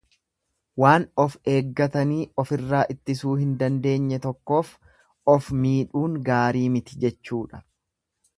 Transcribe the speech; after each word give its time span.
Waan 0.83 1.03
of 1.23 1.33
eeggatanii 1.55 2.23
ofirraa 2.43 2.81
ittisuu 2.93 3.35
hin 3.43 3.53
dandeenye 3.61 4.19
tokkoof 4.25 4.73
of 5.35 5.53
miidhuun 5.61 6.19
gaarii 6.31 6.67
miti 6.79 7.01
jechuudha. 7.07 7.63